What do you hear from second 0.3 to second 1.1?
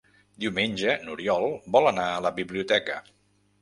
Diumenge